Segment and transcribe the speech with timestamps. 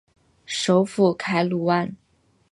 [0.47, 1.95] 首府凯鲁万。